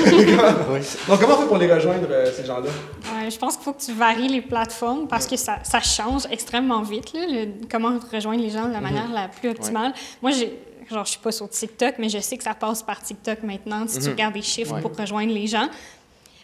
[0.71, 0.81] Oui.
[1.09, 2.69] Donc, comment on fait pour les rejoindre, euh, ces gens-là?
[3.15, 6.23] Ouais, je pense qu'il faut que tu varies les plateformes parce que ça, ça change
[6.31, 7.13] extrêmement vite.
[7.13, 9.93] Là, le- comment rejoindre les gens de la manière la plus optimale.
[10.23, 10.59] Moi, j'ai,
[10.91, 13.85] genre, je suis pas sur TikTok, mais je sais que ça passe par TikTok maintenant
[13.87, 14.81] si tu regardes les chiffres Ouais.
[14.81, 15.69] pour rejoindre les gens.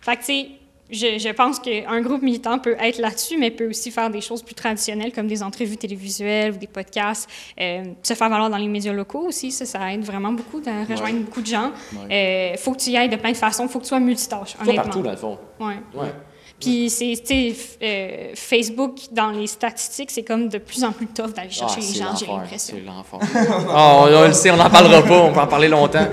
[0.00, 0.48] Fait que, tu sais,
[0.90, 4.42] je, je pense qu'un groupe militant peut être là-dessus, mais peut aussi faire des choses
[4.42, 7.28] plus traditionnelles comme des entrevues télévisuelles ou des podcasts,
[7.60, 9.50] euh, se faire valoir dans les médias locaux aussi.
[9.50, 11.70] Ça, ça aide vraiment beaucoup de rejoindre beaucoup de gens.
[12.10, 13.66] Il faut que tu y ailles de plein de façons.
[13.68, 14.82] faut que tu sois multitâche, honnêtement.
[14.82, 15.38] partout, dans le fond.
[15.60, 15.76] Ouais.
[15.94, 16.12] Ouais.
[16.60, 20.92] Puis c'est, tu sais, f- euh, Facebook, dans les statistiques, c'est comme de plus en
[20.92, 22.76] plus tough d'aller chercher Ah, les c'est gens, j'ai l'impression.
[22.78, 23.18] C'est l'enfer.
[23.70, 26.06] Ah, on, on le sait, on n'en parlera pas, on peut en parler longtemps.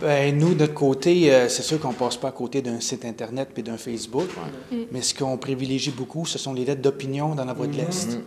[0.00, 2.80] Ben, nous, de notre côté, euh, c'est sûr qu'on ne passe pas à côté d'un
[2.80, 4.28] site Internet puis d'un Facebook.
[4.92, 8.18] Mais ce qu'on privilégie beaucoup, ce sont les lettres d'opinion dans la voie de l'Est.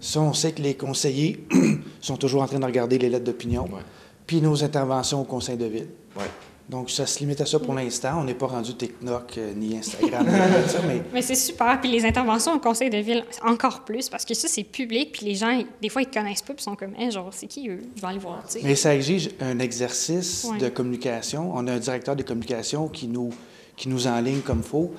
[0.00, 1.44] Ça, on sait que les conseillers
[2.00, 3.64] sont toujours en train de regarder les lettres d'opinion.
[3.64, 3.82] Ouais.
[4.26, 5.88] Puis nos interventions au conseil de ville.
[6.16, 6.24] Ouais.
[6.68, 8.20] Donc, ça se limite à ça pour l'instant.
[8.20, 11.34] On n'est pas rendu TikTok euh, ni Instagram, ni rien de ça, mais Mais c'est
[11.34, 11.80] super.
[11.80, 15.12] Puis les interventions au conseil de ville, encore plus, parce que ça, c'est public.
[15.12, 17.30] Puis les gens, des fois, ils te connaissent pas, puis ils sont comme, Hey, genre,
[17.32, 17.80] c'est qui eux?
[17.96, 18.60] Je vais aller voir, tu sais.
[18.64, 20.58] Mais ça exige un exercice Ouais.
[20.58, 21.52] de communication.
[21.54, 23.30] On a un directeur de communication qui nous,
[23.76, 24.92] qui nous enligne comme faut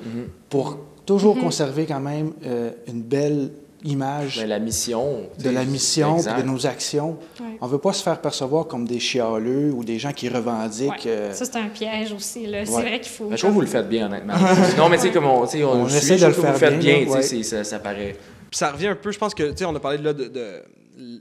[0.50, 1.44] pour toujours Mhm.
[1.44, 3.52] conserver quand même euh, une belle
[3.84, 5.30] image Ben, la mission.
[5.38, 7.18] de la mission de nos actions.
[7.40, 7.58] Ouais.
[7.62, 10.92] On veut pas se faire percevoir comme des chialeux ou des gens qui revendiquent.
[11.06, 11.08] Ouais.
[11.12, 12.46] euh, Ça, c'est un piège aussi.
[12.48, 12.66] Là.
[12.66, 12.82] C'est Ouais.
[12.82, 13.26] vrai qu'il faut.
[13.26, 14.34] Ben, je trouve que vous le faites bien, honnêtement.
[14.78, 16.58] non, mais tu sais, comme on, tu sais, on, On essaie de le faire vous
[16.60, 17.44] faites bien, bien, ouais.
[17.44, 18.16] ça, ça paraît.
[18.50, 20.26] Puis ça revient un peu, je pense que, tu sais, on a parlé là de,
[20.26, 20.62] de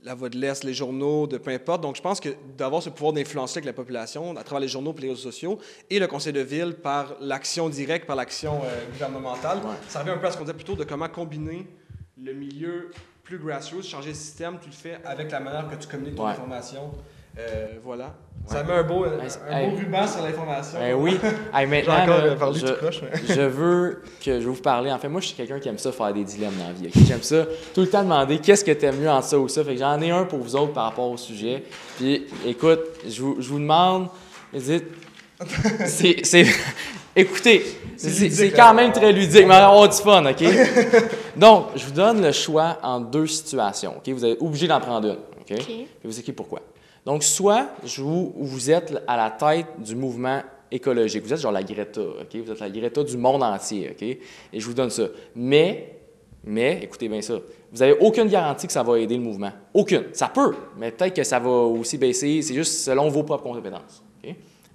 [0.02, 1.82] la voix de l'Est, les journaux, de peu importe.
[1.82, 4.92] Donc, je pense que d'avoir ce pouvoir d'influencer avec la population à travers les journaux
[4.98, 8.90] et les réseaux sociaux et le conseil de ville par l'action directe, par l'action euh,
[8.92, 11.64] gouvernementale, ça revient un peu à ce qu'on disait plutôt de comment combiner
[12.22, 12.90] le milieu
[13.24, 16.24] plus grassroots, changer le système, tu le fais avec la manière que tu communiques ton
[16.24, 16.30] Ouais.
[16.32, 16.90] information.
[17.38, 18.14] Euh, voilà.
[18.46, 19.70] Ça met un beau, un, Hey, un hey.
[19.70, 20.78] beau ruban sur l'information.
[20.80, 21.12] Ben oui.
[21.54, 23.00] Hey, J'ai maintenant, encore là, euh, parlé je, du croche.
[23.02, 24.90] mais- je veux que je vous parler.
[24.90, 26.90] En fait, moi, je suis quelqu'un qui aime ça faire des dilemmes dans la vie.
[27.06, 29.62] J'aime ça tout le temps demander qu'est-ce que t'aimes mieux entre ça ou ça?
[29.62, 31.62] Fait que j'en ai un pour vous autres par rapport au sujet.
[31.98, 34.08] Puis, écoute, je vous, je vous demande,
[34.52, 34.84] dites,
[35.86, 36.46] c'est, c'est-
[37.14, 37.62] écoutez,
[37.96, 38.56] C'est c'est, ludique, c'est là.
[38.56, 40.44] quand même très ludique, mais on va avoir du fun, OK?
[41.36, 44.08] Donc, je vous donne le choix en deux situations, OK?
[44.08, 45.52] Vous êtes obligé d'en prendre une, OK?
[45.60, 45.64] OK.
[45.66, 46.60] Puis vous expliquer pourquoi.
[47.06, 51.22] Donc, soit je vous, vous êtes à la tête du mouvement écologique.
[51.24, 52.36] Vous êtes genre la Greta, OK?
[52.44, 54.02] Vous êtes la Greta du monde entier, OK?
[54.02, 54.18] Et
[54.52, 55.04] je vous donne ça.
[55.36, 55.94] Mais,
[56.44, 57.34] mais, écoutez bien ça,
[57.72, 59.52] vous n'avez aucune garantie que ça va aider le mouvement.
[59.72, 60.04] Aucune.
[60.12, 62.42] Ça peut, mais peut-être que ça va aussi baisser.
[62.42, 64.34] C'est juste selon vos propres compétences, OK?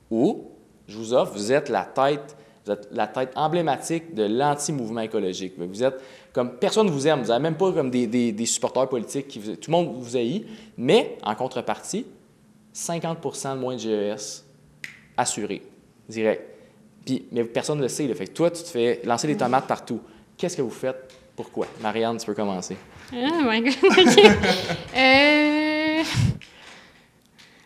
[0.10, 0.50] Ou,
[0.88, 5.54] je vous offre, vous êtes la tête, vous êtes la tête emblématique de l'anti-mouvement écologique.
[5.58, 6.00] Vous êtes
[6.34, 9.40] comme personne ne vous aime, vous n'avez même pas comme des, des- supporters politiques, qui
[9.40, 10.46] tout le monde vous haït,
[10.78, 12.06] mais en contrepartie,
[12.76, 14.44] 50% de moins de GES
[15.16, 15.62] assuré,
[16.10, 16.42] direct.
[17.06, 18.08] Puis, mais personne ne le sait.
[18.08, 18.16] Là.
[18.16, 20.00] Fait que toi, tu te fais lancer des tomates partout.
[20.38, 21.14] Qu'est-ce que vous faites?
[21.36, 21.68] Pourquoi?
[21.82, 22.78] Marianne, tu peux commencer.
[23.14, 23.74] Oh my god.
[24.96, 25.43] Euh,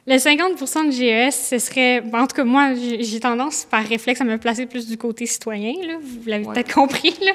[0.09, 2.01] Le 50% de GES, ce serait.
[2.13, 5.73] en tout cas, moi, j'ai tendance, par réflexe, à me placer plus du côté citoyen.
[5.85, 5.95] Là.
[6.01, 6.53] Vous l'avez Ouais.
[6.53, 7.13] peut-être compris.
[7.21, 7.31] Là.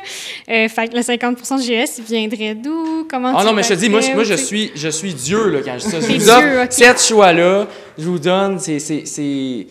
[0.48, 3.06] Euh, fait que le 50 de GES, il viendrait d'où?
[3.10, 5.60] Comment Ah non, mais je te dis, moi, je- moi suis, je suis Dieu là,
[5.62, 6.00] quand je dis ça.
[6.00, 6.30] Je vous
[6.64, 6.72] ok.
[6.72, 7.66] sept choix-là,
[7.98, 9.66] je vous donne, c'est- c'est c'est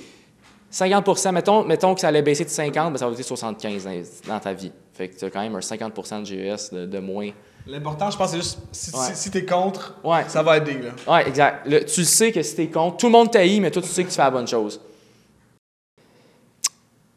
[0.69, 4.33] 50 mettons, mettons que ça allait baisser de 50, ben, ça va être 75 dans,
[4.35, 4.71] dans ta vie.
[4.93, 7.31] Fait que tu as quand même un 50 de GES de, de moins.
[7.71, 9.13] L'important, je pense, c'est juste si, Ouais.
[9.15, 10.25] si, t'es contre, Ouais.
[10.27, 10.73] ça va aider.
[10.77, 10.89] Là.
[11.13, 11.65] Ouais, exact.
[11.65, 13.87] Le- tu le sais que si t'es contre, tout le monde t'haït, mais toi, tu
[13.87, 14.81] sais que tu fais la bonne chose.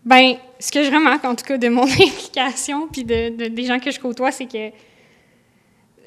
[0.05, 3.65] Ben, ce que je remarque, en tout cas, de mon implication, puis de, de- des
[3.65, 4.71] gens que je côtoie, c'est que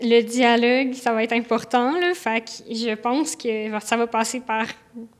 [0.01, 1.99] le dialogue, ça va être important.
[1.99, 4.65] Là, fait que je pense que ça va passer par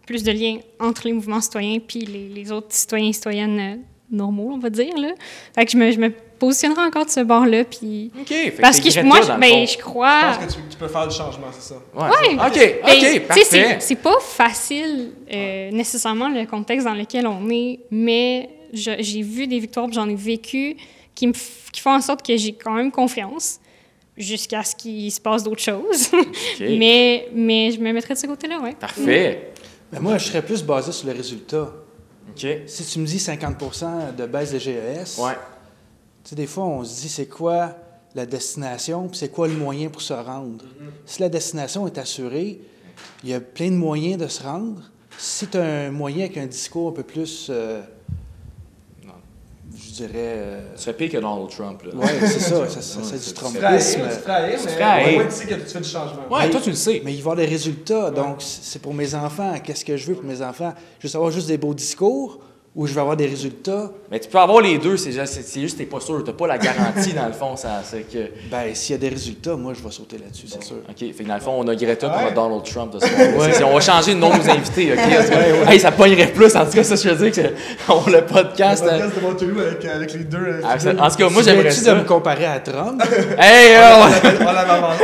[0.06, 3.76] plus de liens entre les mouvements citoyens puis les, les autres citoyens et citoyennes euh,
[4.12, 4.96] normaux, on va dire.
[4.98, 5.10] Là.
[5.56, 7.63] Fait que je me, je me positionnerai encore de ce bord-là.
[7.65, 8.12] Puis...
[8.62, 10.34] Parce que je- moi, je, ben, je Je crois.
[10.36, 11.76] pense que tu, tu peux faire du changement, c'est ça.
[11.95, 12.04] Ouais.
[12.10, 12.34] Ouais.
[12.36, 13.78] OK, Ben, OK, tu sais, parfait.
[13.80, 19.47] c'est- pas facile, euh, nécessairement, le contexte dans lequel on est, mais je- j'ai vu
[19.47, 20.78] des victoires, j'en ai vécu,
[21.15, 23.60] qui, me qui font en sorte que j'ai quand même confiance
[24.15, 26.10] jusqu'à ce qu'il se passe d'autres choses.
[26.60, 28.71] mais, mais je me mettrais de ce côté-là, oui.
[28.80, 29.52] Parfait.
[29.91, 31.69] Mais moi, je serais plus basé sur le résultat.
[32.30, 32.47] OK.
[32.67, 35.32] Si tu me dis 50% de baisse de GES, Ouais.
[36.28, 37.74] Tu sais, des fois, on se dit c'est quoi
[38.13, 40.66] la destination, puis c'est quoi le moyen pour se rendre?
[41.06, 42.60] Si la destination est assurée,
[43.24, 44.82] il y a plein de moyens de se rendre.
[45.18, 47.82] Si tu as un moyen avec un discours un peu plus, euh,
[49.06, 49.13] Non.
[49.74, 51.96] je dirais, euh, Tu fais pire que Donald Trump, là.
[51.96, 53.62] ouais, c'est ça, ça, ça- c'est du trumpisme.
[53.62, 54.28] tu te
[55.18, 56.28] mais tu sais que tu fais du changement.
[56.30, 57.02] Ouais, toi, tu le sais.
[57.06, 58.12] Mais il va y avoir des résultats.
[58.12, 59.54] Donc, c'est pour mes enfants.
[59.63, 60.74] Qu'est-ce que je veux pour mes enfants?
[61.00, 62.40] Je veux savoir juste des beaux discours
[62.78, 63.90] ou je veux avoir des résultats?
[64.12, 66.24] Mais tu peux avoir les deux, c'est juste, que t'es pas sûr.
[66.24, 67.56] T'as pas la garantie, dans le fond.
[67.58, 68.30] Ça, c'est que...
[68.52, 70.78] Ben, s'il y a des résultats, moi, je vais sauter là-dessus, c'est sûr.
[70.88, 72.24] OK, fait que dans le fond, on a Greta Ouais.
[72.32, 73.08] pour Donald Trump de ce.
[73.58, 75.68] Si on va changer le nom de nos invités, OK?
[75.70, 76.56] Hey, ça pognerait plus.
[76.56, 77.50] En tout cas, ça, je veux dire que
[77.92, 78.84] on, le podcast...
[78.86, 80.38] Le euh, podcast de Waterloo avec, avec les deux.
[80.38, 81.04] euh, ah, ça- figures.
[81.04, 83.02] en tout cas, moi, j'aimerais tu de me comparer à Trump?
[83.40, 84.10] Hey, euh, On on...
[84.10, 85.04] l'avait- on l'avait inventé.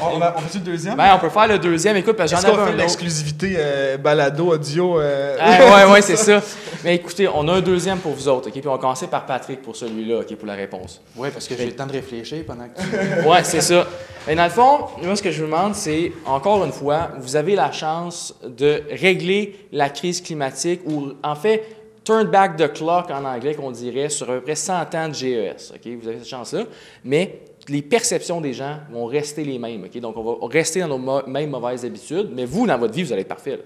[0.00, 0.96] On, on, on fait-tu le deuxième?
[0.96, 1.96] Ben, on peut faire le deuxième.
[1.96, 2.76] Écoute, parce que j'en avais fait un autre.
[2.76, 5.00] l'exclusivité euh, balado, audio?
[5.00, 6.42] euh, Ah, ouais, ouais, c'est ça.
[6.84, 8.52] Mais écoutez, on a un deuxième pour vous autres, OK?
[8.54, 11.00] Puis on va commencer par Patrick pour celui-là, OK, pour la réponse.
[11.16, 12.86] Oui, parce que j'ai le temps de réfléchir pendant que tu...
[13.28, 13.86] Ouais, c'est ça.
[14.26, 17.36] Mais dans le fond, moi, ce que je vous demande, c'est, encore une fois, vous
[17.36, 21.62] avez la chance de régler la crise climatique ou, en fait,
[22.04, 25.14] turn back the clock en anglais, qu'on dirait, sur à peu près 100 ans de
[25.14, 25.72] GES.
[25.74, 25.92] OK?
[26.00, 26.62] Vous avez cette chance-là.
[27.04, 29.88] Mais les perceptions des gens vont rester les mêmes.
[30.00, 33.02] Donc, on va rester dans nos mo- mêmes mauvaises habitudes, mais vous, dans votre vie,
[33.02, 33.56] vous allez être parfait.
[33.56, 33.62] là.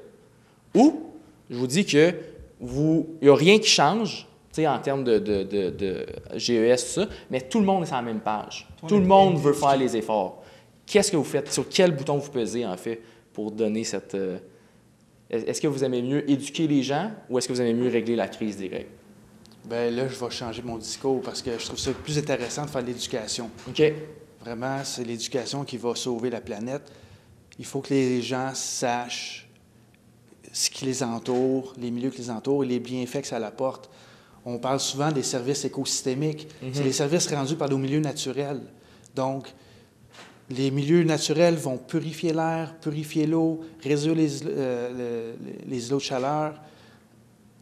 [0.74, 1.00] Ou,
[1.48, 2.14] je vous dis que
[2.60, 6.06] vous, il n'y a rien qui change, tu sais, en termes de, de, de, de
[6.36, 8.66] GES, tout ça, mais tout le monde est sur la même page.
[8.86, 10.42] Tout le monde veut faire les efforts.
[10.86, 11.52] Qu'est-ce que vous faites?
[11.52, 13.00] Sur quel bouton vous pesez, en fait,
[13.32, 14.14] pour donner cette...
[14.14, 14.38] euh,
[15.30, 18.16] Est-ce que vous aimez mieux éduquer les gens ou est-ce que vous aimez mieux régler
[18.16, 18.90] la crise directe?
[19.64, 22.70] Ben là, je vais changer mon discours parce que je trouve ça plus intéressant de
[22.70, 23.50] faire de l'éducation.
[23.68, 23.82] OK?
[24.40, 26.82] Vraiment, c'est l'éducation qui va sauver la planète.
[27.58, 29.46] Il faut que les gens sachent
[30.52, 33.90] ce qui les entoure, les milieux qui les entourent et les bienfaits que ça apporte.
[34.46, 36.48] On parle souvent des services écosystémiques.
[36.72, 38.62] C'est les services rendus par nos milieux naturels.
[39.14, 39.52] Donc,
[40.48, 46.02] les milieux naturels vont purifier l'air, purifier l'eau, réduire les, euh, le- les îlots de
[46.02, 46.54] chaleur.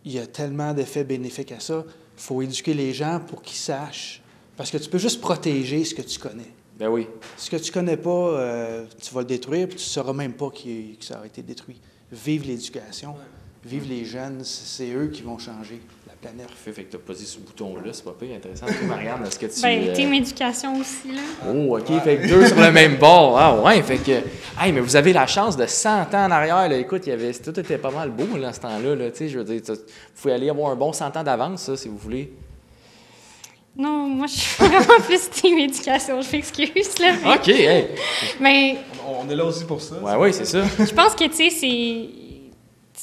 [0.08, 1.84] Il y a tellement d'effets bénéfiques à ça.
[1.86, 4.22] Il faut éduquer les gens pour qu'ils sachent.
[4.56, 6.50] Parce que tu peux juste protéger ce que tu connais.
[6.78, 7.06] Ben oui.
[7.36, 10.32] Ce que tu connais pas, euh, tu vas le détruire, puis tu ne sauras même
[10.32, 11.76] pas qu'il- que ça a été détruit.
[12.10, 13.16] Vive l'éducation,
[13.62, 15.78] vive les jeunes, c'est eux qui vont changer
[16.20, 16.46] planète.
[16.48, 18.66] Parfait, fait que t'as posé ce bouton-là, c'est pas pire, intéressant.
[18.66, 19.60] Toi, Marianne, est-ce que tu...
[19.60, 21.20] Ben, euh, team éducation aussi, là.
[21.48, 23.38] Oh, OK, fait que deux sur le même bord.
[23.38, 24.10] Ah ouais, fait que...
[24.60, 26.76] Hey, mais vous avez la chance de 100 ans en arrière, là.
[26.76, 27.32] Écoute, il y avait...
[27.32, 29.10] tout était pas mal beau, là, à ce temps-là, là.
[29.10, 29.74] Tu sais, je veux dire, vous
[30.20, 32.32] pouvez aller avoir un bon 100 ans d'avance, ça, si vous voulez.
[33.76, 37.12] Non, moi, je suis vraiment plus team éducation, je m'excuse, là.
[37.22, 37.86] mais- OK, hey.
[38.40, 39.94] Mais On, on est là aussi pour ça.
[40.02, 40.62] Ouais, ouais, c'est ça.
[40.78, 42.08] je pense que, tu sais, c'est...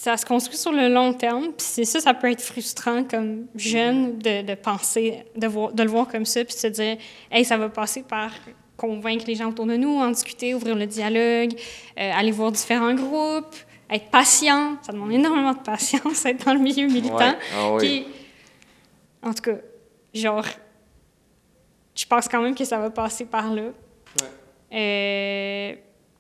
[0.06, 3.48] Ça se construit sur le long terme, puis c'est ça, ça peut être frustrant comme
[3.56, 6.98] jeune de, de penser, de, voir, de le voir comme ça, puis de se dire,
[7.32, 8.30] hey, ça va passer par
[8.78, 11.54] convaincre les gens autour de nous, en discuter, ouvrir le dialogue,
[11.98, 13.56] euh, aller voir différents groupes,
[13.90, 14.78] être patient.
[14.84, 17.18] Ça demande énormément de patience, être dans le milieu militant.
[17.18, 17.38] Ouais.
[17.58, 17.80] Ah oui.
[17.80, 18.08] Puis,
[19.24, 19.58] en tout cas,
[20.14, 20.46] genre,
[21.96, 23.72] je pense quand même que ça va passer par là.
[24.72, 25.76] Euh,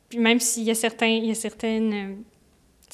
[0.09, 2.15] puis même s'il y a certains, il y a certaines, euh,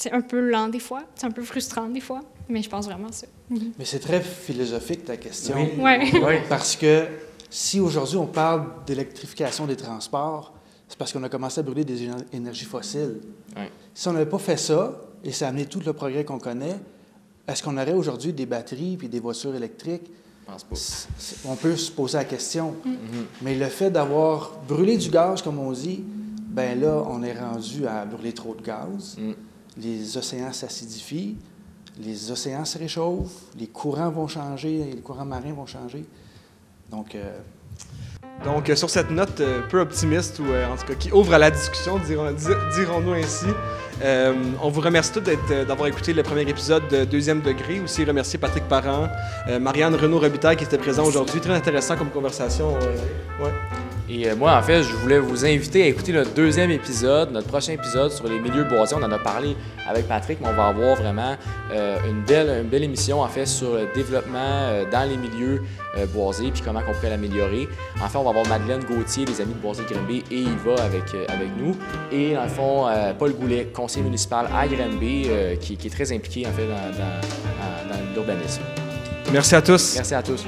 [0.01, 2.85] c'est un peu lent des fois, c'est un peu frustrant des fois, mais je pense
[2.85, 3.27] vraiment ça.
[3.49, 5.55] Mais c'est très philosophique ta question.
[5.77, 5.81] Oui.
[5.83, 5.99] Ouais.
[6.13, 6.33] Oui.
[6.49, 7.05] Parce que
[7.49, 10.53] si aujourd'hui on parle d'électrification des transports,
[10.87, 13.19] c'est parce qu'on a commencé à brûler des éner- énergies fossiles.
[13.55, 13.69] Ouais.
[13.93, 16.77] Si on n'avait pas fait ça, et ça a amené tout le progrès qu'on connaît,
[17.47, 20.09] est-ce qu'on aurait aujourd'hui des batteries puis des voitures électriques?
[20.47, 21.49] Je pense pas.
[21.49, 22.75] On peut se poser la question.
[22.83, 23.25] Mhm.
[23.43, 26.03] Mais le fait d'avoir brûlé du gaz, comme on dit,
[26.47, 29.17] ben là, on est rendu à brûler trop de gaz.
[29.17, 29.31] Mm.
[29.77, 31.38] Les océans s'acidifient,
[31.99, 36.03] les océans se réchauffent, les courants vont changer, les courants marins vont changer.
[36.89, 37.39] Donc, euh,
[38.43, 41.38] Donc, euh, sur cette note euh, peu optimiste, ou en tout cas qui ouvre à
[41.38, 43.45] la discussion, dirons- di- dirons-nous ainsi,
[44.62, 47.79] on vous remercie tous d'avoir écouté le premier épisode de Deuxième Degré.
[47.79, 49.07] Aussi remercier Patrick Parent,
[49.60, 51.39] Marianne Renaud-Robitaille qui était présent aujourd'hui.
[51.39, 52.73] Très intéressant comme conversation.
[54.13, 57.47] Et euh, moi, en fait, je voulais vous inviter à écouter le deuxième épisode, notre
[57.47, 58.93] prochain épisode sur les milieux boisés.
[59.00, 59.56] On en a parlé
[59.88, 61.38] avec Patrick, mais on va avoir vraiment
[61.71, 65.62] euh, une, belle, une belle émission, en fait, sur le développement euh, dans les milieux
[66.13, 67.67] boisés, puis comment on pourrait l'améliorer.
[68.02, 71.04] En fait, on va avoir Madeleine Gauthier, des amis de Boisé Grimby, et Yva avec,
[71.28, 71.76] avec nous.
[72.12, 72.88] Et dans le fond,
[73.19, 75.28] Paul Goulet, conseiller municipal à Grimby,
[75.60, 78.62] qui, qui est très impliqué, en fait, dans, dans- dans- dans l'urbanisme.
[79.34, 79.95] Merci à tous.
[79.95, 80.45] Merci à tous.